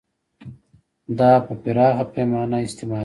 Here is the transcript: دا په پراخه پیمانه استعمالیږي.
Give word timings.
دا 1.17 1.31
په 1.45 1.53
پراخه 1.61 2.05
پیمانه 2.13 2.57
استعمالیږي. 2.65 2.99